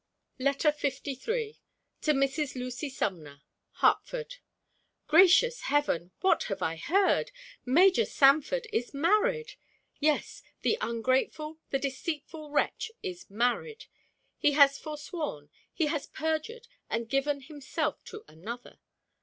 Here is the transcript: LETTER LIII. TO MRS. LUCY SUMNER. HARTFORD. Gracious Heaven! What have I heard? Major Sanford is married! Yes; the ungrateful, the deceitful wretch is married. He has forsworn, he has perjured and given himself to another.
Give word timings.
LETTER 0.39 0.73
LIII. 0.81 1.59
TO 2.01 2.13
MRS. 2.15 2.55
LUCY 2.55 2.89
SUMNER. 2.89 3.43
HARTFORD. 3.83 4.37
Gracious 5.05 5.61
Heaven! 5.65 6.09
What 6.21 6.41
have 6.45 6.63
I 6.63 6.75
heard? 6.77 7.29
Major 7.67 8.05
Sanford 8.05 8.65
is 8.73 8.95
married! 8.95 9.53
Yes; 9.99 10.41
the 10.63 10.79
ungrateful, 10.81 11.59
the 11.69 11.77
deceitful 11.77 12.49
wretch 12.49 12.89
is 13.03 13.29
married. 13.29 13.85
He 14.39 14.53
has 14.53 14.79
forsworn, 14.79 15.51
he 15.71 15.85
has 15.85 16.07
perjured 16.07 16.67
and 16.89 17.07
given 17.07 17.41
himself 17.41 18.03
to 18.05 18.25
another. 18.27 18.79